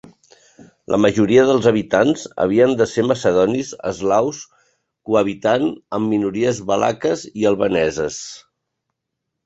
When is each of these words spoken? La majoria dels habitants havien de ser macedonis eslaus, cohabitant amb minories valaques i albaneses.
La 0.93 0.97
majoria 1.03 1.43
dels 1.49 1.67
habitants 1.71 2.23
havien 2.45 2.73
de 2.79 2.89
ser 2.93 3.05
macedonis 3.11 3.71
eslaus, 3.91 4.41
cohabitant 5.11 5.69
amb 5.99 6.15
minories 6.17 6.67
valaques 6.73 7.29
i 7.45 7.51
albaneses. 7.53 8.23